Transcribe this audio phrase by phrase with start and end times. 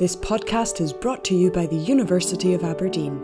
[0.00, 3.20] This podcast is brought to you by the University of Aberdeen.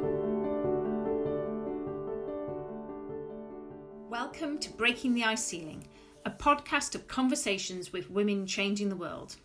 [4.10, 5.86] Welcome to Breaking the Ice Ceiling,
[6.26, 9.36] a podcast of conversations with women changing the world.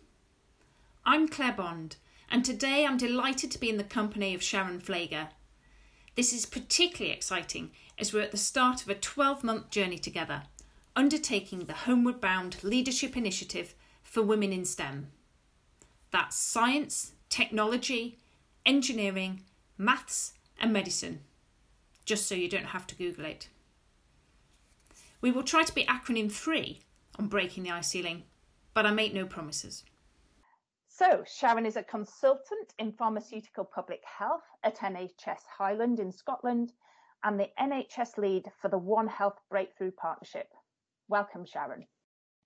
[1.06, 1.96] I'm Claire Bond,
[2.30, 5.28] and today I'm delighted to be in the company of Sharon Pfleger.
[6.16, 10.42] This is particularly exciting as we're at the start of a 12 month journey together,
[10.94, 15.12] undertaking the Homeward Bound Leadership Initiative for Women in STEM.
[16.10, 18.18] That's science, technology,
[18.66, 19.40] engineering,
[19.78, 21.20] maths, and medicine,
[22.04, 23.48] just so you don't have to Google it.
[25.22, 26.80] We will try to be acronym free
[27.18, 28.24] on breaking the ice ceiling,
[28.74, 29.82] but I make no promises.
[30.88, 36.72] So, Sharon is a consultant in pharmaceutical public health at NHS Highland in Scotland
[37.24, 40.48] and the NHS lead for the One Health Breakthrough Partnership.
[41.08, 41.86] Welcome, Sharon.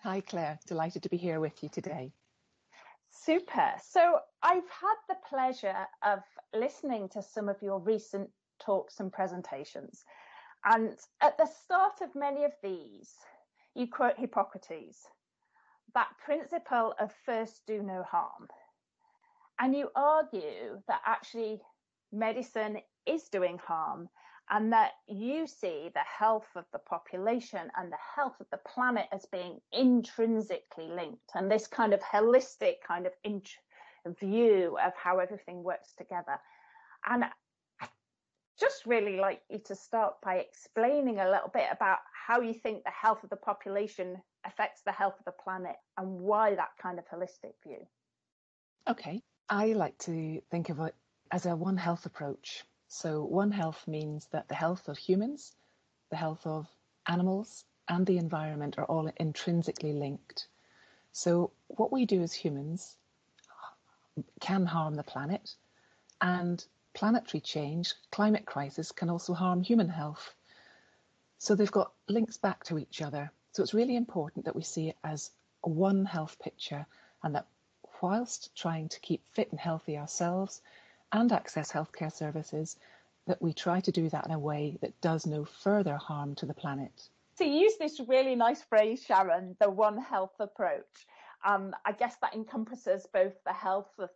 [0.04, 0.60] Hi, Claire.
[0.64, 2.12] Delighted to be here with you today.
[3.22, 3.72] Super.
[3.82, 6.20] So I've had the pleasure of
[6.54, 10.04] listening to some of your recent talks and presentations.
[10.64, 13.14] And at the start of many of these,
[13.74, 15.06] you quote Hippocrates,
[15.94, 18.48] that principle of first do no harm.
[19.58, 21.60] And you argue that actually
[22.12, 24.08] medicine is doing harm
[24.50, 29.06] and that you see the health of the population and the health of the planet
[29.12, 33.56] as being intrinsically linked and this kind of holistic kind of int-
[34.20, 36.38] view of how everything works together
[37.08, 37.88] and I
[38.58, 42.84] just really like you to start by explaining a little bit about how you think
[42.84, 46.98] the health of the population affects the health of the planet and why that kind
[46.98, 47.86] of holistic view.
[48.88, 50.94] Okay, I like to think of it
[51.30, 52.64] as a one health approach.
[52.88, 55.54] So, One Health means that the health of humans,
[56.10, 56.68] the health of
[57.06, 60.48] animals, and the environment are all intrinsically linked.
[61.12, 62.96] So, what we do as humans
[64.40, 65.56] can harm the planet,
[66.20, 66.64] and
[66.94, 70.34] planetary change, climate crisis, can also harm human health.
[71.38, 73.32] So, they've got links back to each other.
[73.52, 75.32] So, it's really important that we see it as
[75.62, 76.86] one health picture
[77.22, 77.48] and that
[78.00, 80.62] whilst trying to keep fit and healthy ourselves,
[81.12, 82.76] and access healthcare services,
[83.26, 86.46] that we try to do that in a way that does no further harm to
[86.46, 87.08] the planet.
[87.36, 91.06] So you use this really nice phrase, Sharon, the One Health approach.
[91.44, 94.08] Um, I guess that encompasses both the health of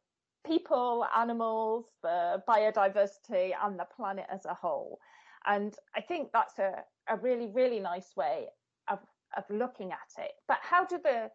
[0.47, 4.99] people, animals, the biodiversity, and the planet as a whole.
[5.47, 8.47] And I think that's a, a really, really nice way
[8.89, 8.99] of,
[9.37, 10.33] of looking at it.
[10.49, 11.31] But how do the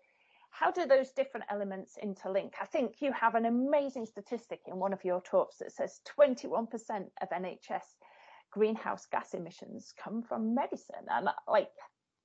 [0.58, 2.54] how do those different elements interlink?
[2.62, 6.70] I think you have an amazing statistic in one of your talks that says 21%
[7.22, 7.84] of NHS
[8.52, 11.08] greenhouse gas emissions come from medicine.
[11.12, 11.72] And like,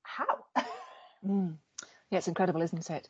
[0.03, 0.45] how?
[1.27, 1.57] mm.
[2.11, 3.09] Yeah, it's incredible, isn't it?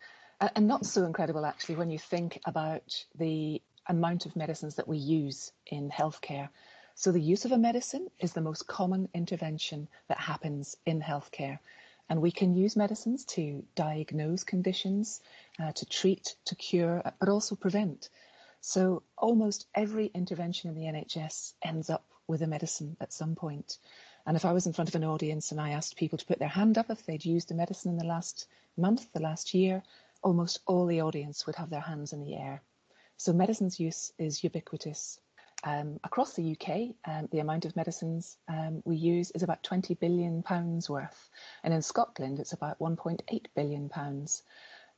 [0.56, 4.97] And not so incredible, actually, when you think about the amount of medicines that we
[4.97, 6.48] use in healthcare.
[6.94, 11.59] So, the use of a medicine is the most common intervention that happens in healthcare.
[12.10, 15.21] And we can use medicines to diagnose conditions,
[15.60, 18.10] uh, to treat, to cure, but also prevent.
[18.60, 23.78] So almost every intervention in the NHS ends up with a medicine at some point.
[24.26, 26.41] And if I was in front of an audience and I asked people to put
[26.41, 28.47] their hand up if they'd used a medicine in the last
[28.77, 29.82] month, the last year,
[30.21, 32.60] almost all the audience would have their hands in the air.
[33.19, 35.21] So medicines use is ubiquitous.
[35.62, 39.94] Um, across the UK, um, the amount of medicines um, we use is about 20
[39.94, 41.28] billion pounds worth,
[41.62, 44.43] and in Scotland it's about 1.8 billion pounds.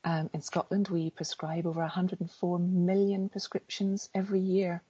[0.05, 4.83] Um, in Scotland, we prescribe over 104 million prescriptions every year.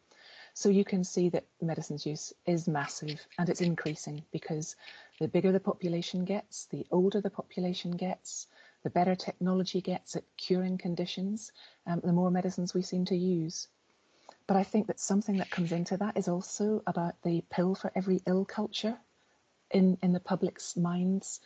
[0.55, 4.75] So you can see that medicines use is massive and it's increasing because
[5.19, 8.47] the bigger the population gets, the older the population gets,
[8.83, 11.51] the better technology gets at curing conditions,
[11.87, 13.67] um, the more medicines we seem to use.
[14.45, 17.91] But I think that something that comes into that is also about the pill for
[17.95, 18.97] every ill culture
[19.71, 21.39] in, in the public's minds.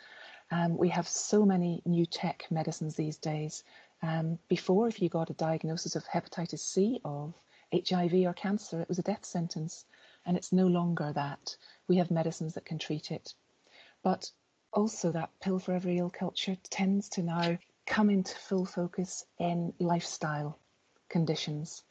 [0.50, 3.64] Um, we have so many new tech medicines these days.
[4.02, 7.34] Um, before, if you got a diagnosis of hepatitis C, of
[7.74, 9.86] HIV or cancer, it was a death sentence,
[10.26, 11.56] and it's no longer that.
[11.88, 13.34] We have medicines that can treat it.
[14.04, 14.32] But
[14.74, 19.74] also, that pill for every ill culture tends to now come into full focus in
[19.80, 20.60] lifestyle
[21.10, 21.84] conditions.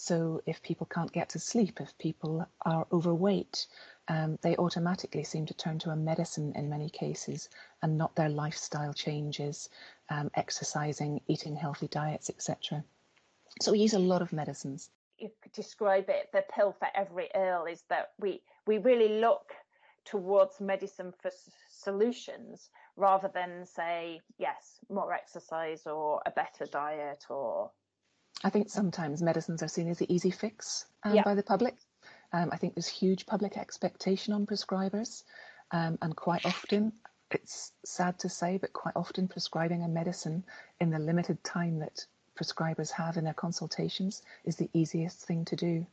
[0.00, 3.66] So if people can't get to sleep, if people are overweight,
[4.06, 7.48] um, they automatically seem to turn to a medicine in many cases
[7.82, 9.68] and not their lifestyle changes,
[10.08, 12.84] um, exercising, eating healthy diets, etc.
[13.60, 14.88] So we use a lot of medicines.
[15.18, 19.52] You could describe it, the pill for every ill is that we, we really look
[20.04, 27.24] towards medicine for s- solutions rather than say, yes, more exercise or a better diet
[27.28, 27.72] or
[28.44, 31.24] I think sometimes medicines are seen as the easy fix um, yeah.
[31.24, 31.74] by the public.
[32.32, 35.24] Um, I think there's huge public expectation on prescribers,
[35.70, 36.92] um, and quite often,
[37.30, 40.44] it's sad to say, but quite often prescribing a medicine
[40.80, 42.06] in the limited time that
[42.38, 45.86] prescribers have in their consultations is the easiest thing to do.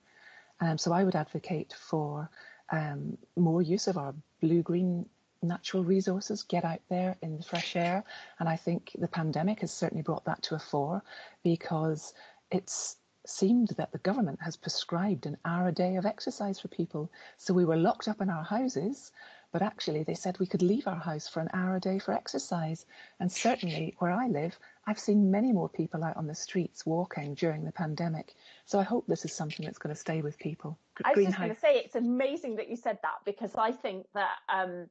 [0.62, 2.30] Um, so I would advocate for
[2.69, 5.07] um, more use of our blue-green
[5.42, 8.03] natural resources, get out there in the fresh air.
[8.39, 11.03] And I think the pandemic has certainly brought that to a fore
[11.44, 12.13] because
[12.51, 12.97] it's
[13.27, 17.12] seemed that the government has prescribed an hour a day of exercise for people.
[17.38, 19.12] So we were locked up in our houses,
[19.51, 22.13] but actually they said we could leave our house for an hour a day for
[22.13, 22.86] exercise.
[23.19, 27.33] And certainly where I live, I've seen many more people out on the streets walking
[27.33, 28.36] during the pandemic.
[28.65, 30.77] So I hope this is something that's going to stay with people.
[31.03, 34.06] I was just going to say it's amazing that you said that because I think
[34.13, 34.88] that um,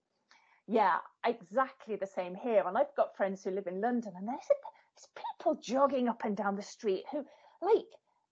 [0.67, 2.65] yeah, exactly the same here.
[2.67, 6.37] And I've got friends who live in London, and there's, there's people jogging up and
[6.37, 7.25] down the street who,
[7.65, 7.87] like,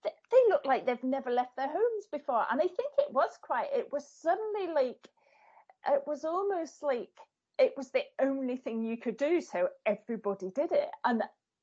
[0.04, 2.44] they, they look like they've never left their homes before.
[2.50, 5.08] And I think it was quite, it was suddenly like,
[5.88, 7.10] it was almost like
[7.58, 9.40] it was the only thing you could do.
[9.40, 10.90] So everybody did it.
[11.04, 11.22] And,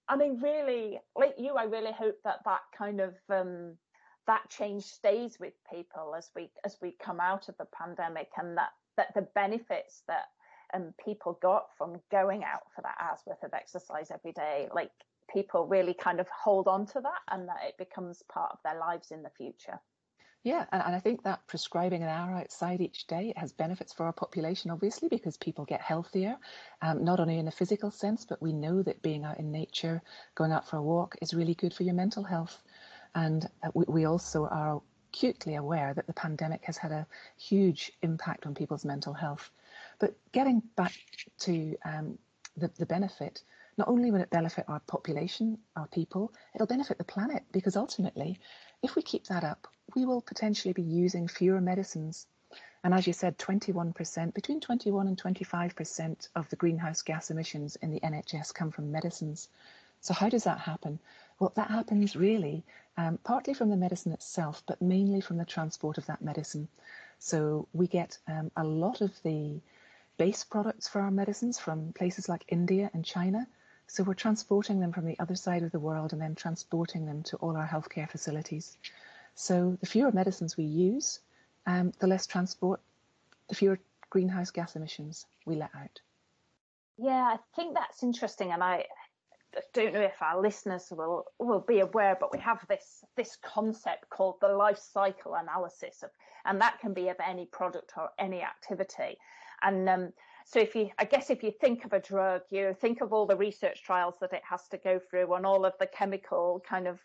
[0.09, 3.77] and I really, like you, I really hope that that kind of, um,
[4.29, 8.55] that change stays with people as we as we come out of the pandemic and
[8.55, 10.25] that that the benefits that
[10.71, 14.91] and people got from going out for that hour's worth of exercise every day like
[15.31, 18.79] people really kind of hold on to that and that it becomes part of their
[18.79, 19.79] lives in the future
[20.43, 24.05] yeah, and, and I think that prescribing an hour outside each day has benefits for
[24.05, 26.37] our population, obviously, because people get healthier,
[26.81, 30.01] um, not only in a physical sense, but we know that being out in nature,
[30.35, 32.61] going out for a walk, is really good for your mental health.
[33.15, 37.05] And uh, we, we also are acutely aware that the pandemic has had a
[37.37, 39.51] huge impact on people's mental health.
[39.99, 40.93] But getting back
[41.39, 42.17] to um,
[42.55, 43.43] the, the benefit,
[43.79, 48.37] not only will it benefit our population, our people, it'll benefit the planet because ultimately,
[48.83, 52.27] if we keep that up, we will potentially be using fewer medicines.
[52.83, 57.89] And as you said, 21%, between 21 and 25% of the greenhouse gas emissions in
[57.91, 59.47] the NHS come from medicines.
[60.01, 60.99] So, how does that happen?
[61.39, 62.65] Well, that happens really
[62.97, 66.67] um, partly from the medicine itself, but mainly from the transport of that medicine.
[67.17, 69.61] So, we get um, a lot of the
[70.17, 73.47] base products for our medicines from places like India and China.
[73.89, 77.23] So we're transporting them from the other side of the world and then transporting them
[77.23, 78.77] to all our healthcare facilities.
[79.33, 81.19] So the fewer medicines we use,
[81.65, 82.79] um, the less transport,
[83.47, 83.79] the fewer
[84.11, 86.01] greenhouse gas emissions we let out.
[86.99, 88.85] Yeah, I think that's interesting, and I
[89.73, 94.09] don't know if our listeners will will be aware, but we have this this concept
[94.09, 96.11] called the life cycle analysis of,
[96.45, 99.17] and that can be of any product or any activity.
[99.61, 100.13] And um,
[100.49, 103.27] so if you, I guess if you think of a drug, you think of all
[103.27, 106.87] the research trials that it has to go through and all of the chemical kind
[106.87, 106.97] of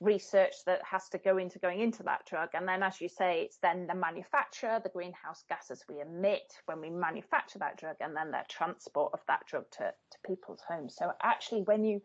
[0.00, 2.48] research that has to go into going into that drug.
[2.54, 6.80] And then, as you say, it's then the manufacturer, the greenhouse gases we emit when
[6.80, 10.96] we manufacture that drug, and then the transport of that drug to, to people's homes.
[10.96, 12.02] So actually, when you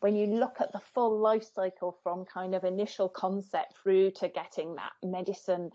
[0.00, 4.28] when you look at the full life cycle from kind of initial concept through to
[4.28, 5.70] getting that medicine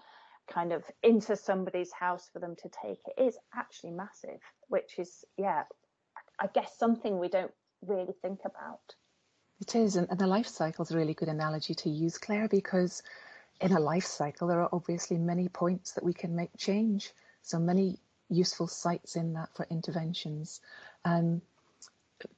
[0.51, 5.25] kind of into somebody's house for them to take it is actually massive, which is,
[5.37, 5.63] yeah,
[6.39, 7.51] I guess something we don't
[7.85, 8.95] really think about.
[9.59, 13.01] It is, and, the life cycle is a really good analogy to use, Claire, because
[13.59, 17.11] in a life cycle, there are obviously many points that we can make change.
[17.41, 20.61] So many useful sites in that for interventions.
[21.05, 21.41] Um,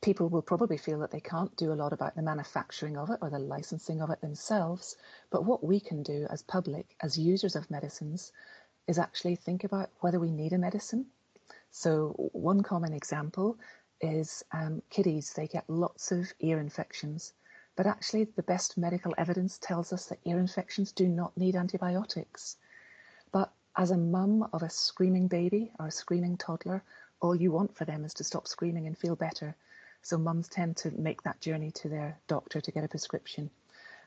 [0.02, 3.20] people will probably feel that they can't do a lot about the manufacturing of it
[3.22, 4.96] or the licensing of it themselves.
[5.30, 8.32] But what we can do as public, as users of medicines,
[8.88, 11.06] is actually think about whether we need a medicine.
[11.72, 13.58] So, one common example
[14.02, 17.34] is um, kiddies, they get lots of ear infections.
[17.76, 22.58] But actually, the best medical evidence tells us that ear infections do not need antibiotics.
[23.32, 26.84] But as a mum of a screaming baby or a screaming toddler,
[27.22, 29.56] all you want for them is to stop screaming and feel better.
[30.02, 33.50] So mums tend to make that journey to their doctor to get a prescription.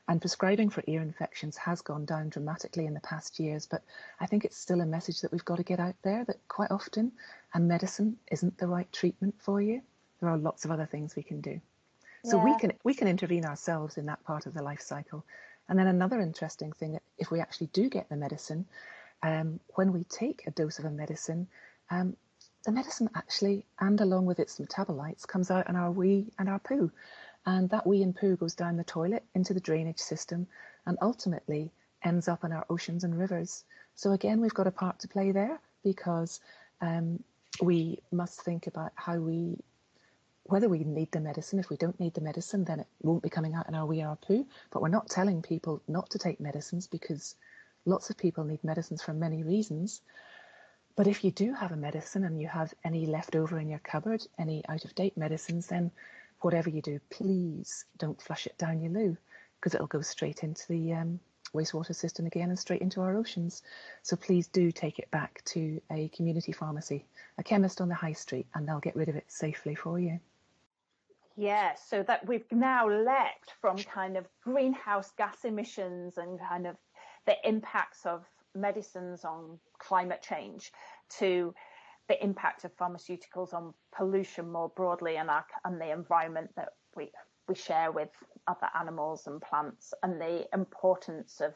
[0.07, 3.83] And prescribing for ear infections has gone down dramatically in the past years, but
[4.19, 6.71] I think it's still a message that we've got to get out there that quite
[6.71, 7.13] often
[7.53, 9.81] a medicine isn't the right treatment for you.
[10.19, 11.61] There are lots of other things we can do.
[12.25, 12.43] So yeah.
[12.43, 15.25] we can we can intervene ourselves in that part of the life cycle.
[15.69, 18.65] And then another interesting thing, if we actually do get the medicine,
[19.21, 21.47] um, when we take a dose of a medicine,
[21.89, 22.17] um,
[22.63, 26.59] the medicine actually, and along with its metabolites, comes out in our wee and our
[26.59, 26.91] poo.
[27.45, 30.47] And that wee and poo goes down the toilet into the drainage system
[30.85, 31.71] and ultimately
[32.03, 33.65] ends up in our oceans and rivers.
[33.95, 36.39] So again, we've got a part to play there because
[36.81, 37.21] um,
[37.61, 39.57] we must think about how we
[40.45, 41.59] whether we need the medicine.
[41.59, 44.03] If we don't need the medicine, then it won't be coming out in our wee
[44.03, 44.45] or our poo.
[44.71, 47.35] But we're not telling people not to take medicines because
[47.85, 50.01] lots of people need medicines for many reasons.
[50.95, 53.79] But if you do have a medicine and you have any left over in your
[53.79, 55.91] cupboard, any out of date medicines, then
[56.41, 59.17] whatever you do, please don't flush it down your loo
[59.59, 61.19] because it'll go straight into the um,
[61.53, 63.63] wastewater system again and straight into our oceans.
[64.01, 67.05] So please do take it back to a community pharmacy,
[67.37, 70.19] a chemist on the high street, and they'll get rid of it safely for you.
[71.35, 76.75] Yeah, so that we've now leapt from kind of greenhouse gas emissions and kind of
[77.25, 80.71] the impacts of medicines on climate change
[81.17, 81.53] to
[82.07, 87.11] the impact of pharmaceuticals on pollution more broadly and, our, and the environment that we
[87.47, 88.09] we share with
[88.47, 91.53] other animals and plants and the importance of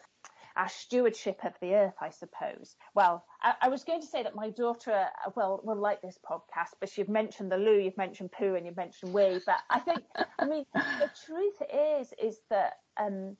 [0.55, 2.75] our stewardship of the earth, I suppose.
[2.95, 6.73] Well, I, I, was going to say that my daughter will will like this podcast,
[6.79, 9.39] but you've mentioned the loo, you've mentioned poo, and you've mentioned wee.
[9.45, 9.99] But I think,
[10.39, 13.37] I mean, the truth is, is that um,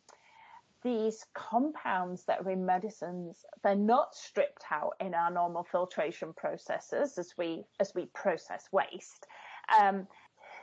[0.84, 7.18] these compounds that are in medicines, they're not stripped out in our normal filtration processes
[7.18, 9.28] as we as we process waste.
[9.80, 10.08] Um,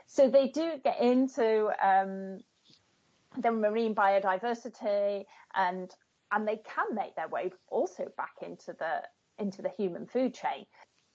[0.07, 2.39] so they do get into um,
[3.41, 5.91] the marine biodiversity and
[6.31, 9.01] and they can make their way also back into the
[9.37, 10.65] into the human food chain.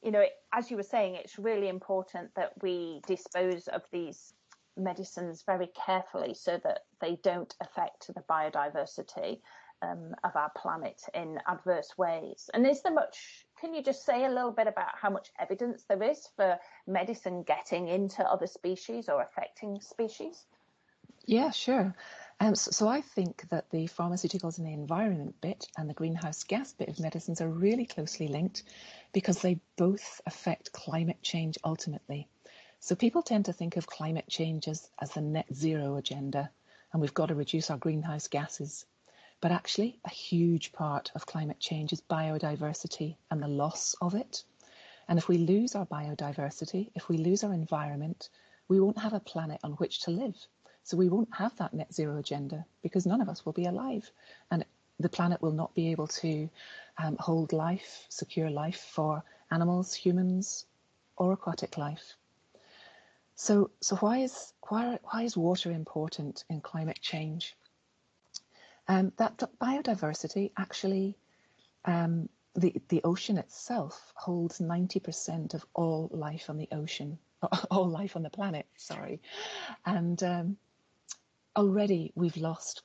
[0.03, 4.33] You know, as you were saying, it's really important that we dispose of these
[4.81, 9.41] medicines very carefully so that they don't affect the biodiversity
[9.83, 12.51] um, of our planet in adverse ways.
[12.53, 13.47] And is there much?
[13.61, 17.43] Can you just say a little bit about how much evidence there is for medicine
[17.43, 20.45] getting into other species or affecting species?
[21.27, 21.95] Yeah, sure.
[22.41, 26.43] Um, so, so, I think that the pharmaceuticals and the environment bit and the greenhouse
[26.43, 28.63] gas bit of medicines are really closely linked
[29.13, 32.29] because they both affect climate change ultimately.
[32.83, 36.51] So people tend to think of climate change as, as the net zero agenda
[36.93, 38.87] and we've got to reduce our greenhouse gases.
[39.43, 44.45] But actually, a huge part of climate change is biodiversity and the loss of it.
[45.09, 48.31] And if we lose our biodiversity, if we lose our environment,
[48.69, 50.37] we won't have a planet on which to live.
[50.83, 54.11] So we won't have that net zero agenda because none of us will be alive.
[54.51, 54.65] And
[54.99, 56.49] the planet will not be able to
[56.97, 60.65] um, hold life, secure life for animals, humans,
[61.17, 62.17] or aquatic life.
[63.41, 67.57] So, so why is why, why is water important in climate change?
[68.87, 71.17] Um, that biodiversity actually,
[71.87, 77.19] um, the the ocean itself holds ninety percent of all life on the ocean,
[77.71, 78.67] all life on the planet.
[78.77, 79.23] Sorry,
[79.87, 80.59] and um,
[81.57, 82.83] already we've lost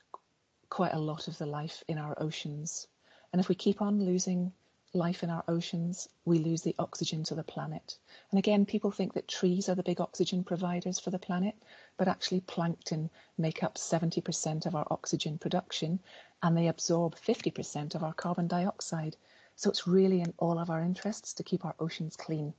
[0.69, 2.88] quite a lot of the life in our oceans.
[3.33, 4.53] And if we keep on losing
[4.95, 7.97] life in our oceans, we lose the oxygen to the planet.
[8.31, 11.55] And again, people think that trees are the big oxygen providers for the planet,
[11.97, 15.99] but actually, plankton make up 70% of our oxygen production
[16.41, 19.17] and they absorb 50% of our carbon dioxide.
[19.55, 22.53] So it's really in all of our interests to keep our oceans clean.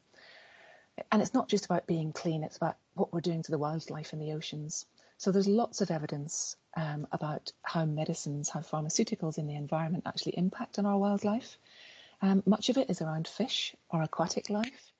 [1.12, 4.12] And it's not just about being clean, it's about what we're doing to the wildlife
[4.12, 4.86] in the oceans.
[5.18, 10.36] So there's lots of evidence um, about how medicines, how pharmaceuticals in the environment actually
[10.36, 11.58] impact on our wildlife.
[12.22, 14.92] Um, much of it is around fish or aquatic life.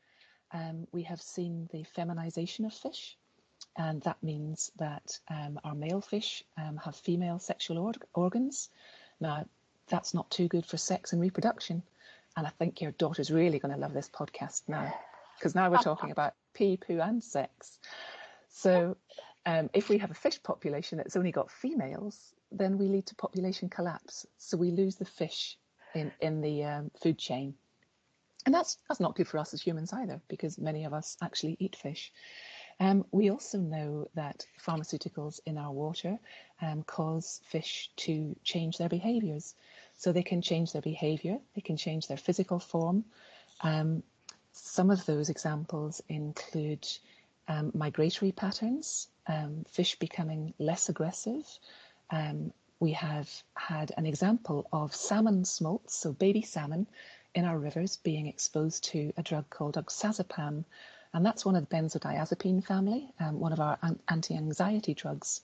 [0.52, 3.16] Um, we have seen the feminization of fish,
[3.76, 8.68] and that means that um, our male fish um, have female sexual or- organs.
[9.20, 9.46] Now,
[9.88, 11.82] that's not too good for sex and reproduction.
[12.36, 14.92] And I think your daughter's really going to love this podcast now,
[15.38, 17.78] because now we're talking about pee, poo, and sex.
[18.50, 18.96] So
[19.46, 23.14] um, if we have a fish population that's only got females, then we lead to
[23.14, 24.26] population collapse.
[24.36, 25.58] So we lose the fish
[25.96, 27.54] in, in the um, food chain.
[28.44, 31.56] And that's, that's not good for us as humans either, because many of us actually
[31.58, 32.12] eat fish.
[32.78, 36.18] Um, we also know that pharmaceuticals in our water
[36.60, 39.54] um, cause fish to change their behaviors.
[39.96, 43.04] So they can change their behavior, they can change their physical form.
[43.62, 44.02] Um,
[44.52, 46.86] some of those examples include
[47.48, 51.46] um, migratory patterns, um, fish becoming less aggressive.
[52.78, 56.86] We have had an example of salmon smolts, so baby salmon,
[57.34, 60.64] in our rivers being exposed to a drug called oxazepam,
[61.12, 63.78] and that's one of the benzodiazepine family, um, one of our
[64.08, 65.40] anti-anxiety drugs.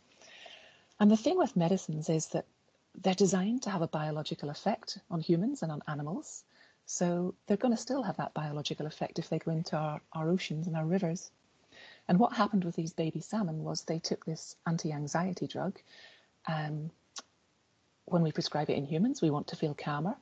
[1.01, 2.45] And the thing with medicines is that
[3.01, 6.45] they're designed to have a biological effect on humans and on animals.
[6.85, 10.29] So they're going to still have that biological effect if they go into our, our
[10.29, 11.31] oceans and our rivers.
[12.09, 15.79] And what happened with these baby salmon was they took this anti-anxiety drug.
[16.47, 16.91] Um,
[18.05, 20.17] when we prescribe it in humans, we want to feel calmer.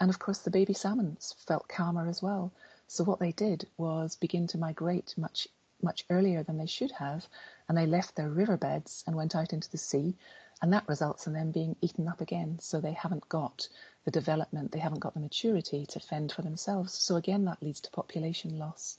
[0.00, 2.52] And of course, the baby salmons felt calmer as well.
[2.86, 5.48] So what they did was begin to migrate much
[5.82, 7.26] much earlier than they should have,
[7.68, 10.16] and they left their riverbeds and went out into the sea,
[10.62, 12.58] and that results in them being eaten up again.
[12.60, 13.68] So they haven't got
[14.04, 16.94] the development, they haven't got the maturity to fend for themselves.
[16.94, 18.98] So again, that leads to population loss.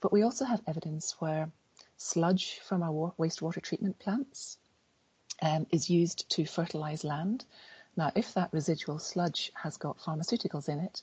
[0.00, 1.52] But we also have evidence where
[1.96, 4.58] sludge from our wastewater treatment plants
[5.42, 7.44] um, is used to fertilize land.
[7.96, 11.02] Now, if that residual sludge has got pharmaceuticals in it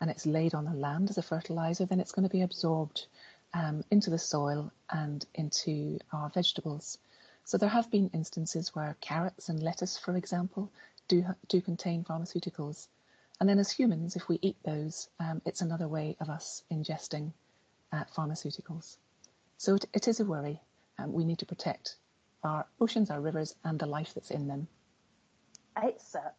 [0.00, 3.06] and it's laid on the land as a fertilizer, then it's going to be absorbed
[3.54, 6.98] um, into the soil and into our vegetables.
[7.44, 10.70] So there have been instances where carrots and lettuce, for example,
[11.08, 12.86] do, do contain pharmaceuticals.
[13.40, 17.32] And then as humans, if we eat those, um, it's another way of us ingesting
[17.92, 18.96] uh, pharmaceuticals.
[19.56, 20.60] So it, it is a worry.
[20.98, 21.96] Um, we need to protect
[22.44, 24.68] our oceans, our rivers, and the life that's in them.
[25.82, 26.32] It's a,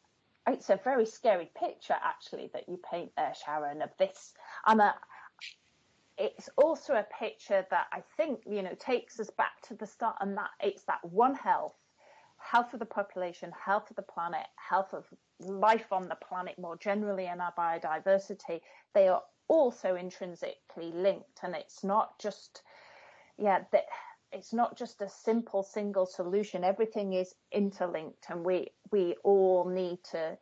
[0.48, 4.34] it's a very scary picture, actually, that you paint there, Sharon, of this.
[4.66, 4.94] And uh,
[6.18, 10.18] it's also a picture that I think, you know, takes us back to the start,
[10.22, 11.76] and that it's that one health
[12.40, 15.06] health of the population, health of the planet, health of
[15.40, 18.62] life on the planet more generally, and our biodiversity,
[18.94, 21.40] they are also intrinsically linked.
[21.44, 22.62] And it's not just,
[23.38, 23.86] yeah, that
[24.32, 26.64] it's not just a simple single solution.
[26.64, 30.38] Everything is interlinked, and we we all need to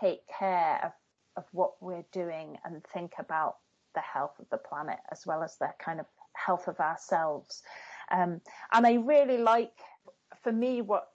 [0.00, 0.92] take care of,
[1.36, 3.56] of what we're doing and think about
[3.94, 7.62] the health of the planet as well as the kind of health of ourselves.
[8.10, 8.40] Um,
[8.72, 9.72] and I really like,
[10.42, 11.08] for me, what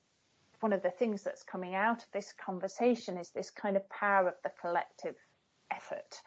[0.59, 4.27] one of the things that's coming out of this conversation is this kind of power
[4.27, 5.15] of the collective
[5.71, 6.21] effort.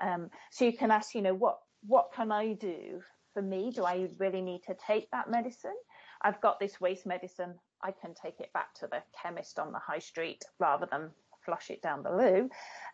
[0.00, 3.00] Um, so you can ask, you know, what what can I do
[3.36, 3.70] for me?
[3.70, 5.76] Do I really need to take that medicine?
[6.22, 7.54] I've got this waste medicine.
[7.82, 11.10] I can take it back to the chemist on the high street rather than
[11.44, 12.48] flush it down the loo.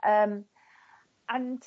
[0.04, 0.44] Um,
[1.28, 1.62] and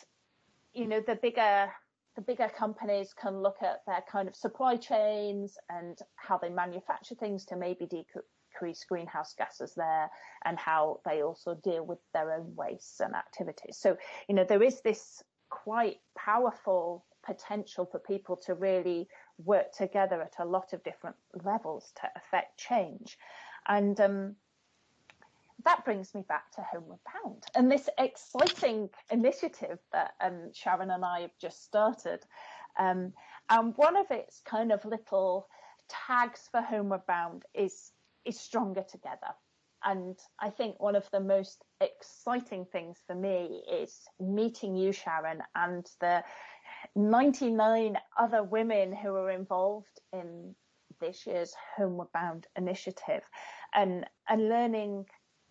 [0.74, 1.72] you know, the bigger
[2.18, 7.16] the bigger companies can look at their kind of supply chains and how they manufacture
[7.16, 10.10] things to maybe decrease greenhouse gases there
[10.44, 13.78] and how they also deal with their own wastes and activities.
[13.78, 19.08] So, you know, there is this quite powerful potential for people to really
[19.44, 23.18] work together at a lot of different levels to affect change.
[23.68, 24.36] And um,
[25.64, 31.04] that brings me back to Homeward Bound and this exciting initiative that um, Sharon and
[31.04, 32.24] I have just started.
[32.78, 33.14] Um,
[33.50, 35.48] and one of its kind of little
[35.88, 37.92] tags for Homeward Bound is
[38.26, 39.34] is stronger together.
[39.84, 45.44] And I think one of the most exciting things for me is meeting you, Sharon,
[45.54, 46.24] and the
[46.96, 50.56] 99 other women who are involved in
[51.00, 53.24] this year's Homeward Bound initiative
[53.74, 55.06] and, and learning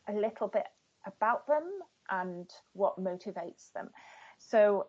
[0.09, 0.66] a little bit
[1.07, 1.68] about them
[2.11, 3.90] and what motivates them.
[4.38, 4.87] So,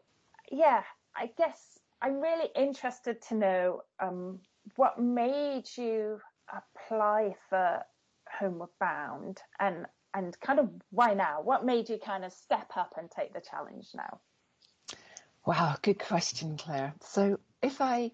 [0.52, 0.84] yeah,
[1.16, 4.40] I guess I'm really interested to know um,
[4.76, 7.82] what made you apply for
[8.40, 11.42] Homeward Bound and and kind of why now?
[11.42, 14.22] What made you kind of step up and take the challenge now?
[15.46, 16.94] Wow, good question, Claire.
[17.02, 18.12] So if I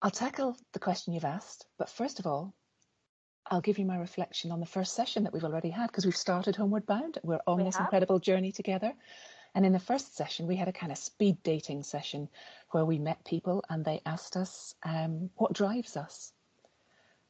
[0.00, 2.54] I'll tackle the question you've asked, but first of all,
[3.46, 6.16] I'll give you my reflection on the first session that we've already had because we've
[6.16, 7.18] started Homeward Bound.
[7.22, 7.86] We're on we this have.
[7.86, 8.92] incredible journey together.
[9.54, 12.28] And in the first session, we had a kind of speed dating session
[12.70, 16.32] where we met people and they asked us um, what drives us.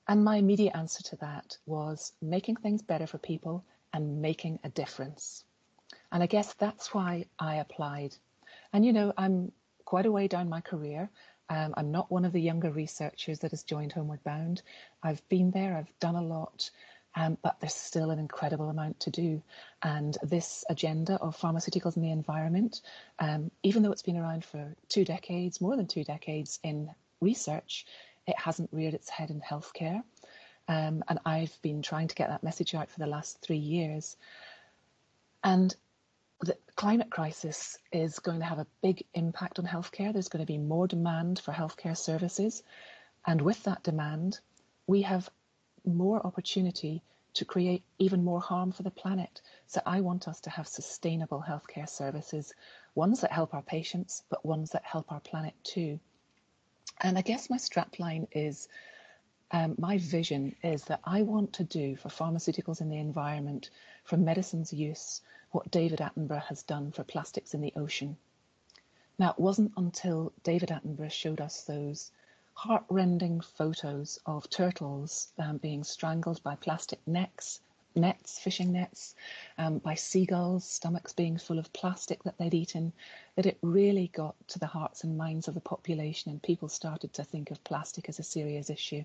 [0.07, 4.69] And my immediate answer to that was making things better for people and making a
[4.69, 5.45] difference.
[6.13, 8.15] And I guess that's why I applied.
[8.73, 9.51] And you know, I'm
[9.85, 11.11] quite a way down my career.
[11.49, 14.63] Um, I'm not one of the younger researchers that has joined Homeward Bound.
[15.03, 16.71] I've been there, I've done a lot,
[17.15, 19.43] um, but there's still an incredible amount to do.
[19.83, 22.83] And this agenda of pharmaceuticals and the environment,
[23.19, 27.87] um, even though it's been around for two decades, more than two decades in research,
[28.27, 30.03] it hasn't reared its head in healthcare.
[30.69, 34.17] Um, and I've been trying to get that message out for the last three years.
[35.45, 35.75] And
[36.43, 40.13] the climate crisis is going to have a big impact on healthcare.
[40.13, 42.65] There's going to be more demand for healthcare services.
[43.27, 44.41] And with that demand,
[44.89, 45.31] we have
[45.85, 47.03] more opportunity
[47.35, 49.41] to create even more harm for the planet.
[49.69, 52.53] So I want us to have sustainable healthcare services,
[52.95, 56.01] ones that help our patients, but ones that help our planet too.
[57.01, 58.69] And I guess my strapline is
[59.53, 63.69] um, my vision is that I want to do for pharmaceuticals in the environment,
[64.03, 68.17] for medicine's use, what David Attenborough has done for plastics in the ocean.
[69.19, 72.11] Now, it wasn't until David Attenborough showed us those
[72.55, 77.61] heartrending photos of turtles um, being strangled by plastic necks,
[77.95, 79.15] nets, fishing nets,
[79.59, 82.91] um, by seagulls, stomachs being full of plastic that they'd eaten,
[83.37, 87.13] that it really got to the hearts and minds of the population and people started
[87.13, 89.05] to think of plastic as a serious issue.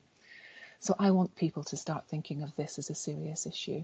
[0.80, 3.84] So I want people to start thinking of this as a serious issue.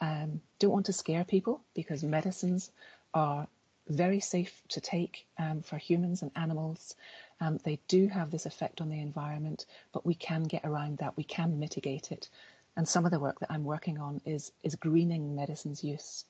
[0.00, 2.70] Um, don't want to scare people because medicines
[3.12, 3.46] are
[3.88, 6.94] very safe to take um, for humans and animals.
[7.40, 11.16] Um, they do have this effect on the environment, but we can get around that.
[11.16, 12.28] We can mitigate it.
[12.76, 16.24] And some of the work that I'm working on is, is greening medicines use.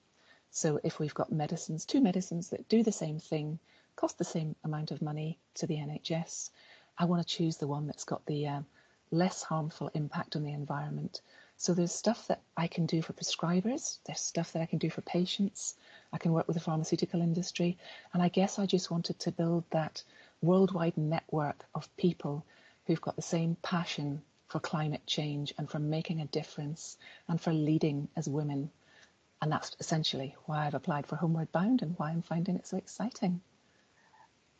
[0.50, 3.60] So if we've got medicines, two medicines that do the same thing,
[3.94, 6.50] cost the same amount of money to the NHS,
[6.98, 8.60] I want to choose the one that's got the uh,
[9.10, 11.20] less harmful impact on the environment.
[11.56, 14.88] So there's stuff that I can do for prescribers, there's stuff that I can do
[14.88, 15.76] for patients,
[16.12, 17.76] I can work with the pharmaceutical industry,
[18.12, 20.02] and I guess I just wanted to build that
[20.40, 22.44] worldwide network of people
[22.86, 26.96] who've got the same passion for climate change and for making a difference
[27.28, 28.70] and for leading as women.
[29.42, 32.76] And that's essentially why I've applied for Homeward Bound and why I'm finding it so
[32.76, 33.40] exciting.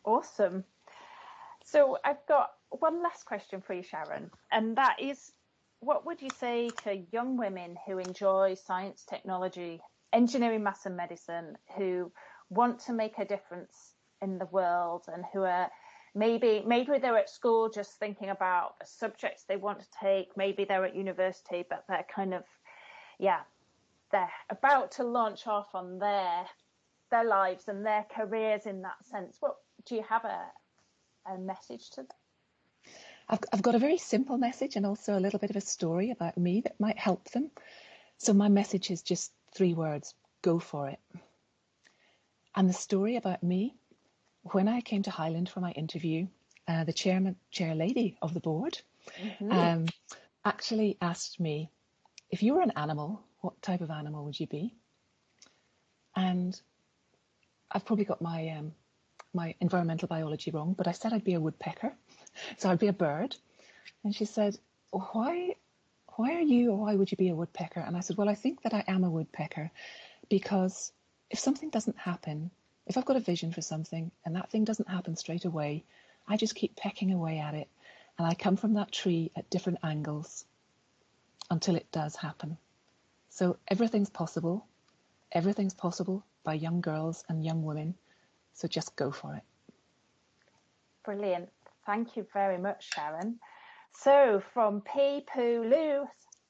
[0.03, 0.63] Awesome.
[1.63, 5.31] So I've got one last question for you, Sharon, and that is
[5.79, 9.81] what would you say to young women who enjoy science, technology,
[10.13, 12.11] engineering, maths, and medicine, who
[12.49, 15.69] want to make a difference in the world and who are
[16.13, 20.65] maybe maybe they're at school just thinking about the subjects they want to take maybe
[20.65, 22.43] they're at university but they're kind of
[23.17, 23.39] yeah
[24.11, 26.45] they're about to launch off on their
[27.11, 29.37] their lives and their careers in that sense.
[29.39, 30.45] What do you have a
[31.27, 32.07] a message to them
[33.29, 36.11] I've, I've got a very simple message and also a little bit of a story
[36.11, 37.51] about me that might help them
[38.17, 40.99] so my message is just three words go for it
[42.55, 43.75] and the story about me
[44.43, 46.27] when I came to Highland for my interview,
[46.67, 48.79] uh, the chairman, chair lady of the board,
[49.19, 49.51] mm-hmm.
[49.51, 49.85] um,
[50.45, 51.69] actually asked me,
[52.29, 54.73] if you were an animal, what type of animal would you be?
[56.15, 56.59] And
[57.71, 58.73] I've probably got my um,
[59.33, 61.93] my environmental biology wrong, but I said I'd be a woodpecker,
[62.57, 63.35] so I'd be a bird.
[64.03, 64.57] And she said,
[64.91, 65.55] why
[66.15, 67.79] why are you or why would you be a woodpecker?
[67.79, 69.71] And I said, well, I think that I am a woodpecker
[70.29, 70.91] because
[71.29, 72.51] if something doesn't happen,
[72.85, 75.85] if I've got a vision for something and that thing doesn't happen straight away,
[76.27, 77.69] I just keep pecking away at it
[78.17, 80.45] and I come from that tree at different angles
[81.49, 82.57] until it does happen.
[83.29, 84.65] So everything's possible.
[85.31, 87.95] Everything's possible by young girls and young women.
[88.53, 89.43] So just go for it.
[91.03, 91.49] Brilliant.
[91.85, 93.39] Thank you very much, Sharon.
[93.93, 96.05] So from pee, poo, loo,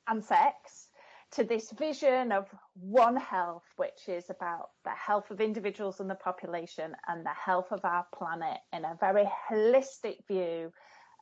[0.07, 0.89] and sex
[1.31, 6.15] to this vision of One Health, which is about the health of individuals and the
[6.15, 10.71] population and the health of our planet in a very holistic view.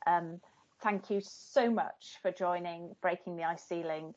[0.06, 0.40] Um,
[0.82, 4.14] thank you so much for joining Breaking the Ice Ceiling.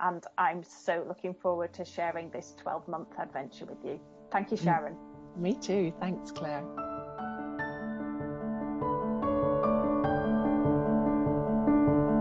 [0.00, 4.00] And I'm so looking forward to sharing this 12 month adventure with you.
[4.30, 4.64] Thank you, mm.
[4.64, 4.96] Sharon.
[5.36, 5.92] Me too.
[6.00, 6.91] Thanks, Claire.